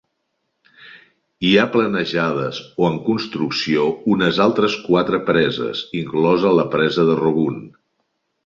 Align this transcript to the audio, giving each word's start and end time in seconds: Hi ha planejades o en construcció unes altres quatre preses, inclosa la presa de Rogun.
Hi 1.49 1.49
ha 1.57 1.65
planejades 1.75 2.61
o 2.85 2.89
en 2.93 2.97
construcció 3.11 3.85
unes 4.15 4.41
altres 4.49 4.79
quatre 4.89 5.23
preses, 5.31 5.85
inclosa 6.03 6.59
la 6.63 6.69
presa 6.77 7.07
de 7.13 7.21
Rogun. 7.25 7.63